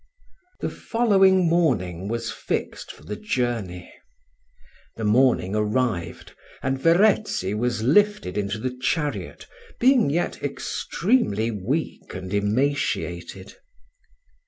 The 0.61 0.69
following 0.71 1.47
morning 1.47 2.07
was 2.07 2.31
fixed 2.31 2.91
for 2.91 3.03
the 3.03 3.15
journey. 3.15 3.93
The 4.95 5.03
morning 5.03 5.53
arrived, 5.55 6.33
and 6.63 6.79
Verezzi 6.79 7.53
was 7.53 7.83
lifted 7.83 8.35
into 8.35 8.57
the 8.57 8.75
chariot, 8.75 9.45
being 9.79 10.09
yet 10.09 10.41
extremely 10.41 11.51
weak 11.51 12.15
and 12.15 12.33
emaciated. 12.33 13.53